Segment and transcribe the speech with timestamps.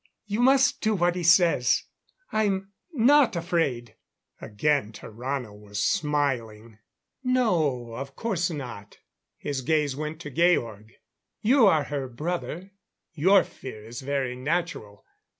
[0.25, 1.83] You must do what he says.
[2.31, 3.97] I'm not afraid."
[4.41, 6.79] Again Tarrano was smiling.
[7.23, 8.97] "No of course not."
[9.37, 10.93] His gaze went to Georg.
[11.41, 12.71] "You are her brother
[13.13, 15.05] your fear is very natural.